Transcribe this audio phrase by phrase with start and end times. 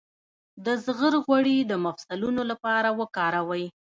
[0.65, 3.65] د زغر غوړي د مفصلونو لپاره وکاروئ